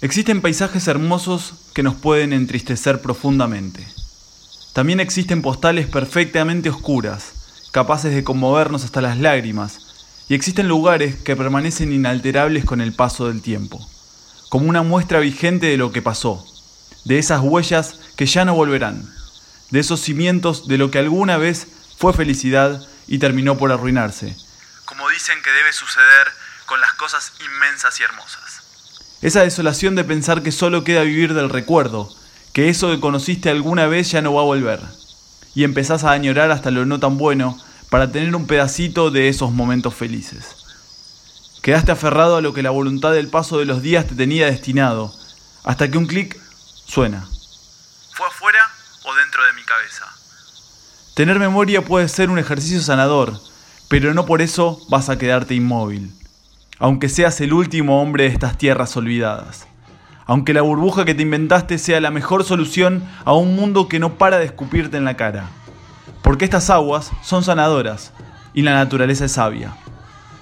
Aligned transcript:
Existen 0.00 0.40
paisajes 0.40 0.86
hermosos 0.86 1.54
que 1.74 1.82
nos 1.82 1.96
pueden 1.96 2.32
entristecer 2.32 3.02
profundamente. 3.02 3.84
También 4.72 5.00
existen 5.00 5.42
postales 5.42 5.88
perfectamente 5.88 6.70
oscuras, 6.70 7.32
capaces 7.72 8.14
de 8.14 8.22
conmovernos 8.22 8.84
hasta 8.84 9.00
las 9.00 9.18
lágrimas, 9.18 9.80
y 10.28 10.34
existen 10.34 10.68
lugares 10.68 11.16
que 11.16 11.34
permanecen 11.34 11.92
inalterables 11.92 12.64
con 12.64 12.80
el 12.80 12.92
paso 12.92 13.26
del 13.26 13.42
tiempo, 13.42 13.84
como 14.50 14.68
una 14.68 14.84
muestra 14.84 15.18
vigente 15.18 15.66
de 15.66 15.76
lo 15.76 15.90
que 15.90 16.00
pasó, 16.00 16.46
de 17.04 17.18
esas 17.18 17.40
huellas 17.40 17.98
que 18.14 18.26
ya 18.26 18.44
no 18.44 18.54
volverán, 18.54 19.12
de 19.70 19.80
esos 19.80 20.00
cimientos 20.00 20.68
de 20.68 20.78
lo 20.78 20.92
que 20.92 21.00
alguna 21.00 21.38
vez 21.38 21.66
fue 21.96 22.12
felicidad 22.12 22.86
y 23.08 23.18
terminó 23.18 23.58
por 23.58 23.72
arruinarse, 23.72 24.36
como 24.84 25.08
dicen 25.08 25.42
que 25.42 25.50
debe 25.50 25.72
suceder 25.72 26.28
con 26.66 26.80
las 26.80 26.92
cosas 26.92 27.32
inmensas 27.40 27.98
y 27.98 28.04
hermosas. 28.04 28.67
Esa 29.20 29.42
desolación 29.42 29.96
de 29.96 30.04
pensar 30.04 30.44
que 30.44 30.52
solo 30.52 30.84
queda 30.84 31.02
vivir 31.02 31.34
del 31.34 31.50
recuerdo, 31.50 32.08
que 32.52 32.68
eso 32.68 32.88
que 32.90 33.00
conociste 33.00 33.50
alguna 33.50 33.88
vez 33.88 34.12
ya 34.12 34.22
no 34.22 34.32
va 34.32 34.42
a 34.42 34.44
volver, 34.44 34.80
y 35.56 35.64
empezás 35.64 36.04
a 36.04 36.12
añorar 36.12 36.52
hasta 36.52 36.70
lo 36.70 36.86
no 36.86 37.00
tan 37.00 37.18
bueno 37.18 37.58
para 37.90 38.12
tener 38.12 38.36
un 38.36 38.46
pedacito 38.46 39.10
de 39.10 39.28
esos 39.28 39.50
momentos 39.50 39.92
felices. 39.94 40.54
Quedaste 41.62 41.90
aferrado 41.90 42.36
a 42.36 42.40
lo 42.40 42.54
que 42.54 42.62
la 42.62 42.70
voluntad 42.70 43.12
del 43.12 43.26
paso 43.26 43.58
de 43.58 43.64
los 43.64 43.82
días 43.82 44.06
te 44.06 44.14
tenía 44.14 44.46
destinado, 44.46 45.12
hasta 45.64 45.90
que 45.90 45.98
un 45.98 46.06
clic 46.06 46.40
suena. 46.86 47.28
¿Fue 48.12 48.26
afuera 48.26 48.70
o 49.02 49.14
dentro 49.16 49.44
de 49.44 49.52
mi 49.54 49.64
cabeza? 49.64 50.04
Tener 51.14 51.40
memoria 51.40 51.84
puede 51.84 52.08
ser 52.08 52.30
un 52.30 52.38
ejercicio 52.38 52.80
sanador, 52.80 53.40
pero 53.88 54.14
no 54.14 54.26
por 54.26 54.42
eso 54.42 54.80
vas 54.88 55.08
a 55.08 55.18
quedarte 55.18 55.56
inmóvil 55.56 56.17
aunque 56.78 57.08
seas 57.08 57.40
el 57.40 57.52
último 57.52 58.00
hombre 58.00 58.24
de 58.24 58.30
estas 58.30 58.56
tierras 58.56 58.96
olvidadas. 58.96 59.66
Aunque 60.26 60.52
la 60.52 60.62
burbuja 60.62 61.04
que 61.04 61.14
te 61.14 61.22
inventaste 61.22 61.78
sea 61.78 62.00
la 62.00 62.10
mejor 62.10 62.44
solución 62.44 63.02
a 63.24 63.32
un 63.32 63.56
mundo 63.56 63.88
que 63.88 63.98
no 63.98 64.14
para 64.14 64.38
de 64.38 64.44
escupirte 64.44 64.96
en 64.96 65.04
la 65.04 65.16
cara. 65.16 65.48
Porque 66.22 66.44
estas 66.44 66.70
aguas 66.70 67.10
son 67.22 67.42
sanadoras 67.42 68.12
y 68.54 68.62
la 68.62 68.74
naturaleza 68.74 69.24
es 69.24 69.32
sabia. 69.32 69.74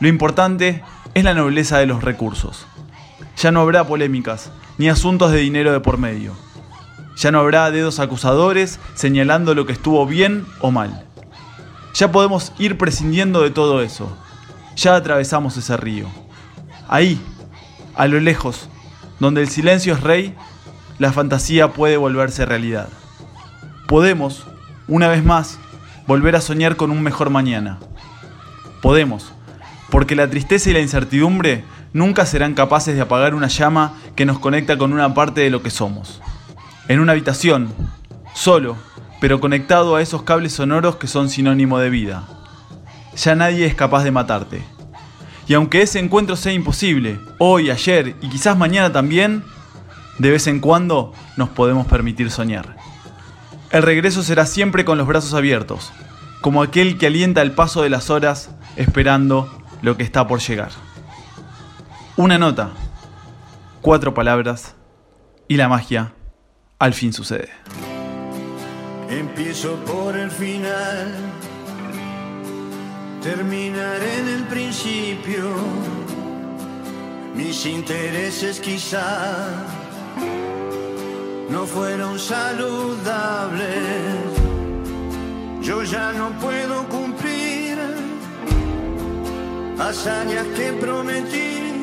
Lo 0.00 0.08
importante 0.08 0.82
es 1.14 1.24
la 1.24 1.34
nobleza 1.34 1.78
de 1.78 1.86
los 1.86 2.02
recursos. 2.02 2.66
Ya 3.36 3.52
no 3.52 3.60
habrá 3.60 3.86
polémicas 3.86 4.50
ni 4.78 4.88
asuntos 4.88 5.30
de 5.32 5.38
dinero 5.38 5.72
de 5.72 5.80
por 5.80 5.98
medio. 5.98 6.34
Ya 7.16 7.30
no 7.30 7.40
habrá 7.40 7.70
dedos 7.70 8.00
acusadores 8.00 8.78
señalando 8.94 9.54
lo 9.54 9.66
que 9.66 9.72
estuvo 9.72 10.04
bien 10.06 10.44
o 10.60 10.70
mal. 10.70 11.04
Ya 11.94 12.12
podemos 12.12 12.52
ir 12.58 12.78
prescindiendo 12.78 13.42
de 13.42 13.50
todo 13.50 13.82
eso 13.82 14.16
ya 14.78 14.94
atravesamos 14.94 15.56
ese 15.56 15.76
río. 15.76 16.06
Ahí, 16.88 17.20
a 17.94 18.06
lo 18.06 18.20
lejos, 18.20 18.68
donde 19.18 19.42
el 19.42 19.48
silencio 19.48 19.92
es 19.94 20.00
rey, 20.00 20.34
la 20.98 21.12
fantasía 21.12 21.72
puede 21.72 21.96
volverse 21.96 22.46
realidad. 22.46 22.88
Podemos, 23.88 24.46
una 24.86 25.08
vez 25.08 25.24
más, 25.24 25.58
volver 26.06 26.36
a 26.36 26.40
soñar 26.40 26.76
con 26.76 26.90
un 26.90 27.02
mejor 27.02 27.28
mañana. 27.30 27.78
Podemos, 28.80 29.32
porque 29.90 30.14
la 30.14 30.30
tristeza 30.30 30.70
y 30.70 30.74
la 30.74 30.80
incertidumbre 30.80 31.64
nunca 31.92 32.24
serán 32.24 32.54
capaces 32.54 32.94
de 32.94 33.00
apagar 33.00 33.34
una 33.34 33.48
llama 33.48 33.94
que 34.14 34.26
nos 34.26 34.38
conecta 34.38 34.78
con 34.78 34.92
una 34.92 35.12
parte 35.12 35.40
de 35.40 35.50
lo 35.50 35.62
que 35.62 35.70
somos. 35.70 36.20
En 36.86 37.00
una 37.00 37.12
habitación, 37.12 37.68
solo, 38.32 38.76
pero 39.20 39.40
conectado 39.40 39.96
a 39.96 40.02
esos 40.02 40.22
cables 40.22 40.52
sonoros 40.52 40.96
que 40.96 41.08
son 41.08 41.28
sinónimo 41.28 41.78
de 41.78 41.90
vida 41.90 42.28
ya 43.18 43.34
nadie 43.34 43.66
es 43.66 43.74
capaz 43.74 44.04
de 44.04 44.12
matarte. 44.12 44.62
Y 45.48 45.54
aunque 45.54 45.80
ese 45.80 45.98
encuentro 45.98 46.36
sea 46.36 46.52
imposible, 46.52 47.18
hoy, 47.38 47.70
ayer 47.70 48.14
y 48.20 48.28
quizás 48.28 48.56
mañana 48.56 48.92
también, 48.92 49.42
de 50.18 50.30
vez 50.30 50.46
en 50.46 50.60
cuando 50.60 51.14
nos 51.36 51.48
podemos 51.48 51.86
permitir 51.86 52.30
soñar. 52.30 52.76
El 53.70 53.82
regreso 53.82 54.22
será 54.22 54.44
siempre 54.44 54.84
con 54.84 54.98
los 54.98 55.06
brazos 55.06 55.32
abiertos, 55.32 55.90
como 56.42 56.62
aquel 56.62 56.98
que 56.98 57.06
alienta 57.06 57.40
el 57.40 57.52
paso 57.52 57.82
de 57.82 57.88
las 57.88 58.10
horas 58.10 58.50
esperando 58.76 59.62
lo 59.80 59.96
que 59.96 60.02
está 60.02 60.28
por 60.28 60.40
llegar. 60.40 60.70
Una 62.16 62.36
nota, 62.36 62.70
cuatro 63.80 64.12
palabras 64.12 64.74
y 65.48 65.56
la 65.56 65.68
magia 65.68 66.12
al 66.78 66.92
fin 66.92 67.14
sucede. 67.14 67.48
Empiezo 69.08 69.76
por 69.86 70.14
el 70.14 70.30
final 70.30 71.14
Terminar 73.22 74.00
en 74.00 74.28
el 74.28 74.44
principio, 74.44 75.44
mis 77.34 77.66
intereses 77.66 78.60
quizá 78.60 79.66
no 81.50 81.66
fueron 81.66 82.18
saludables. 82.18 83.66
Yo 85.60 85.82
ya 85.82 86.12
no 86.12 86.30
puedo 86.38 86.84
cumplir 86.88 87.76
hazañas 89.80 90.46
que 90.56 90.72
prometí, 90.74 91.74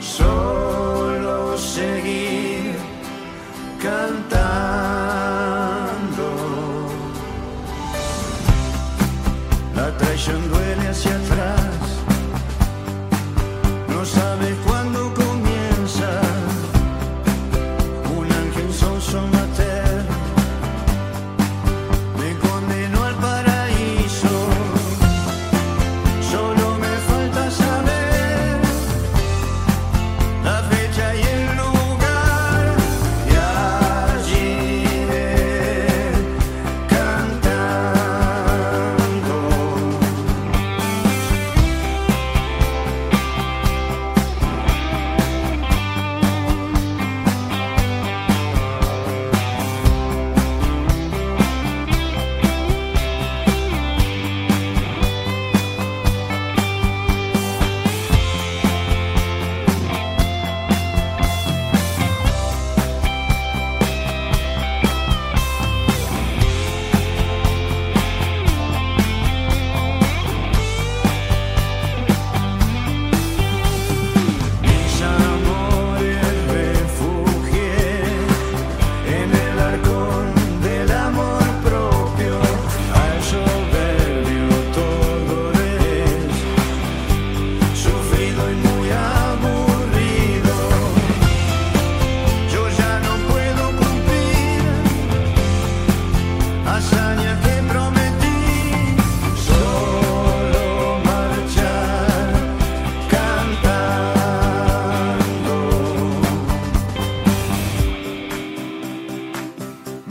solo 0.00 1.56
seguir 1.56 2.74
cantando. 3.80 4.34
La 9.76 9.96
traición 9.96 10.48
duele. 10.48 10.63
yes, 10.94 11.06
yes. 11.06 11.33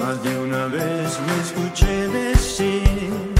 Más 0.04 0.22
de 0.22 0.38
una 0.38 0.66
vez 0.68 1.18
me 1.26 1.42
escuché 1.42 2.10
decir 2.10 3.33